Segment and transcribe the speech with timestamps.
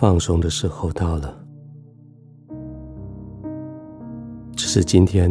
[0.00, 1.46] 放松的时候到了，
[4.56, 5.30] 这是今天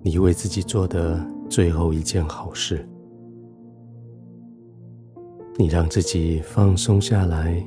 [0.00, 2.88] 你为自己做的最后一件好事。
[5.58, 7.62] 你让自己放松下来，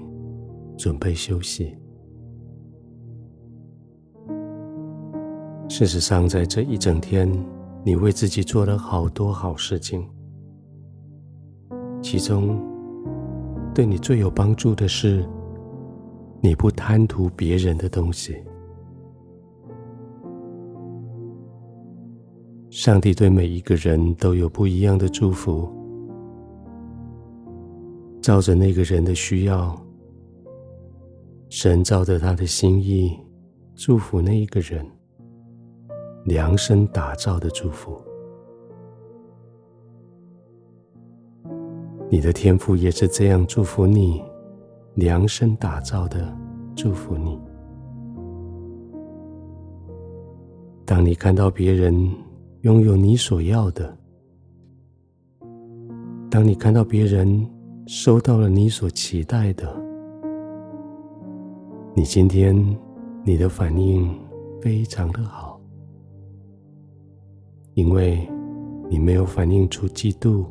[0.76, 1.78] 准备休息。
[5.70, 7.32] 事实上，在这一整天，
[7.84, 10.10] 你为自己做了好多好事情，
[12.02, 12.60] 其中
[13.76, 15.24] 对你最有帮助的是，
[16.42, 18.36] 你不贪图别人的东西。
[22.72, 25.70] 上帝对每一个人都有不一样的祝福，
[28.22, 29.80] 照着那个人的需要，
[31.50, 33.20] 神照着他的心意
[33.76, 34.84] 祝福那一个人，
[36.24, 38.02] 量身打造的祝福。
[42.10, 44.24] 你的天赋也是这样祝福你。
[44.96, 46.38] 量身打造的
[46.76, 47.40] 祝福你。
[50.86, 51.96] 当你看到别人
[52.62, 53.98] 拥有你所要的，
[56.30, 57.50] 当你看到别人
[57.88, 59.74] 收到了你所期待的，
[61.96, 62.54] 你今天
[63.24, 64.14] 你的反应
[64.62, 65.60] 非常的好，
[67.74, 68.30] 因为
[68.90, 70.46] 你没有反映出嫉妒，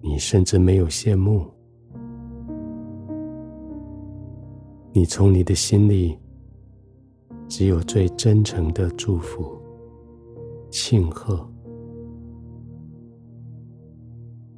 [0.00, 1.44] 你甚至没有羡慕。
[4.92, 6.18] 你从你的心里，
[7.48, 9.56] 只有最真诚的祝福、
[10.68, 11.48] 庆贺。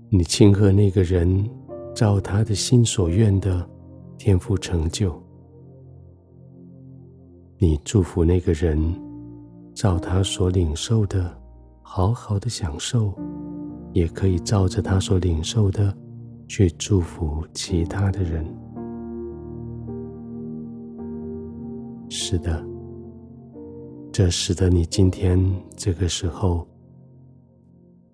[0.09, 1.48] 你庆贺那个人
[1.94, 3.69] 照他的心所愿的
[4.16, 5.22] 天赋成就，
[7.59, 8.78] 你祝福那个人
[9.75, 11.38] 照他所领受的
[11.82, 13.12] 好好的享受，
[13.93, 15.94] 也可以照着他所领受的
[16.49, 18.47] 去祝福其他的人。
[22.14, 22.62] 是的，
[24.12, 25.42] 这使得你今天
[25.74, 26.68] 这个时候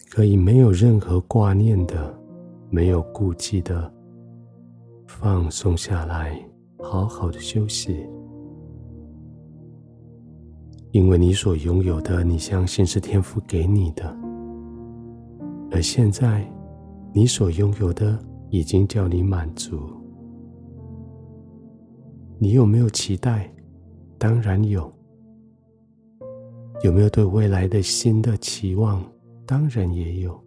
[0.09, 2.17] 可以没有任何挂念的、
[2.71, 3.93] 没有顾忌的
[5.09, 6.41] 放松下来，
[6.79, 8.07] 好好的休息。
[10.93, 14.17] 因为你所拥有的，你相信是天父给你的，
[15.73, 16.49] 而现在
[17.13, 18.17] 你所拥有的
[18.49, 19.77] 已经叫你满足。
[22.39, 23.53] 你有没有期待？
[24.19, 24.93] 当然有，
[26.83, 29.01] 有没有对未来的新的期望？
[29.47, 30.39] 当然也有。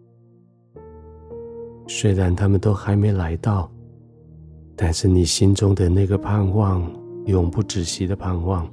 [1.88, 3.70] 虽然他们都还没来到，
[4.76, 6.88] 但是你心中的那个盼望，
[7.26, 8.70] 永不止息的盼望，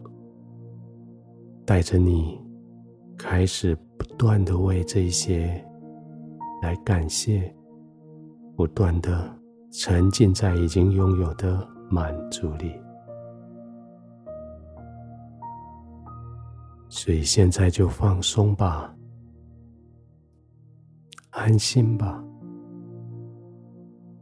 [1.65, 2.39] 带着你
[3.17, 5.63] 开始不断的为这些
[6.61, 7.53] 来感谢，
[8.55, 9.33] 不断的
[9.71, 12.71] 沉浸在已经拥有的满足里。
[16.89, 18.93] 所以现在就放松吧，
[21.29, 22.23] 安心吧。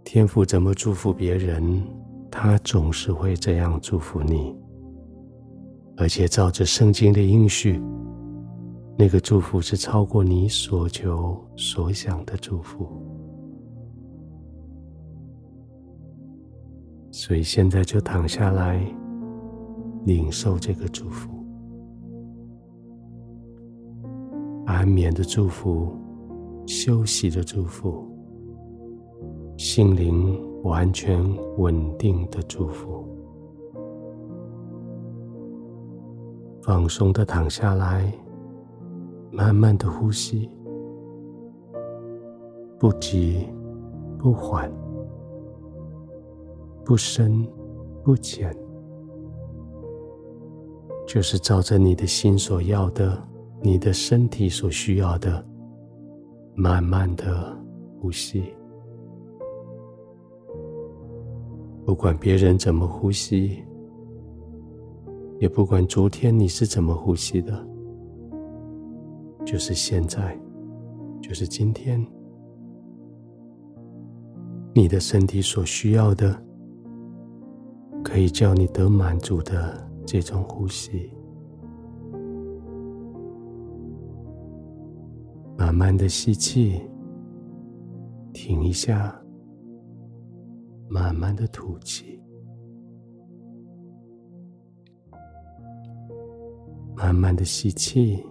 [0.04, 1.82] 天父怎么祝福别人，
[2.30, 4.56] 他总是会这样祝福你，
[5.96, 7.82] 而且照着圣经的应许，
[8.98, 12.88] 那个祝福是超过你所求所想的祝福。
[17.12, 18.80] 所以现在就躺下来，
[20.06, 21.37] 领受这个祝福。
[24.68, 25.88] 安眠的祝福，
[26.66, 28.06] 休息的祝福，
[29.58, 31.18] 心灵完全
[31.58, 33.08] 稳定的祝福。
[36.62, 38.14] 放松的躺下来，
[39.32, 40.52] 慢慢的呼吸，
[42.78, 43.48] 不急
[44.18, 44.70] 不缓，
[46.84, 47.48] 不深
[48.04, 48.54] 不浅，
[51.08, 53.18] 就是照着你的心所要的。
[53.62, 55.44] 你的身体所需要的，
[56.56, 57.58] 慢慢的
[58.00, 58.44] 呼吸，
[61.86, 63.64] 不管别人怎么呼吸，
[65.40, 67.68] 也不管昨天你是怎么呼吸的，
[69.44, 70.40] 就是现在，
[71.22, 72.06] 就是今天，
[74.74, 76.40] 你的身体所需要的，
[78.04, 81.12] 可以叫你得满足的这种呼吸。
[85.68, 86.82] 慢慢的吸气，
[88.32, 89.14] 停一下，
[90.88, 92.22] 慢慢的吐气，
[96.96, 98.24] 慢慢的吸气，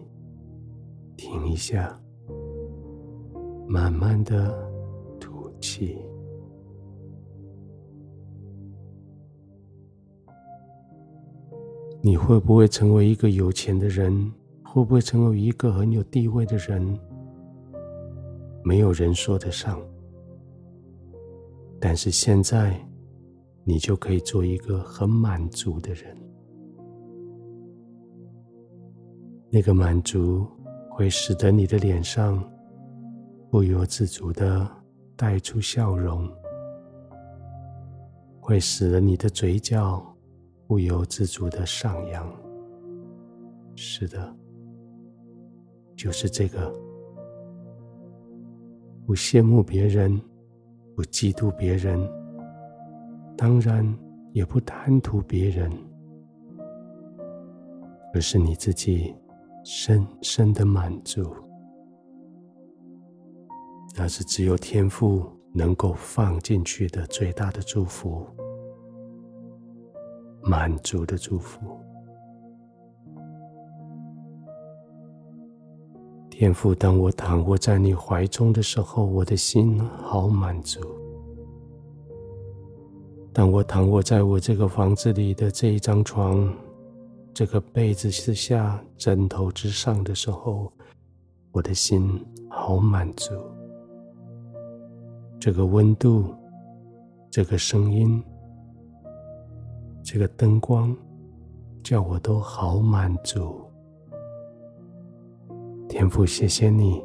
[1.15, 2.01] 停一下，
[3.69, 4.51] 慢慢的
[5.21, 5.99] 吐气。
[12.01, 14.33] 你会不会成为一个有钱的人？
[14.65, 16.99] 会不会成为一个很有地位的人？
[18.67, 19.81] 没有人说得上。
[21.79, 22.77] 但是现在，
[23.63, 26.17] 你就可以做一个很满足的人。
[29.49, 30.45] 那个满足
[30.91, 32.43] 会使得你的脸上
[33.53, 34.69] 不由自主的
[35.15, 36.29] 带出笑容，
[38.41, 40.05] 会使得你的嘴角
[40.67, 42.29] 不由自主的上扬。
[43.77, 44.37] 是的，
[45.95, 46.75] 就是这个，
[49.07, 50.21] 不羡慕别人。
[50.95, 52.01] 不嫉妒别人，
[53.37, 53.87] 当然
[54.33, 55.71] 也不贪图别人，
[58.15, 59.15] 而是你自己
[59.63, 61.37] 深深的满足。
[63.95, 68.27] 那是只有天赋能够放进去的最大的祝福，
[70.43, 71.76] 满足的祝福。
[76.39, 80.79] 天父，当我躺卧在你怀中的时候，我的心好满足。
[83.33, 86.55] 当我躺卧在我这个房子里的这一张床、
[87.33, 90.71] 这个被子之下、枕头之上的时候，
[91.53, 93.33] 我的心好满足。
[95.41, 96.35] 这个温度、
[97.31, 98.23] 这个声音、
[100.05, 100.95] 这个灯光，
[101.83, 103.66] 叫我都好满足。
[105.97, 107.03] 天父，谢谢你，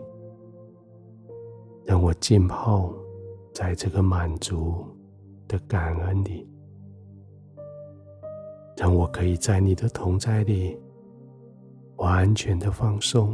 [1.86, 2.94] 让我浸泡
[3.54, 4.86] 在这个满足
[5.48, 6.46] 的感恩里，
[8.76, 10.78] 让我可以在你的同在里
[12.00, 13.34] 完全的放松，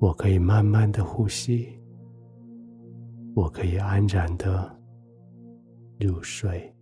[0.00, 1.68] 我可以慢慢的呼吸，
[3.36, 4.68] 我可以安然的
[6.00, 6.74] 入睡。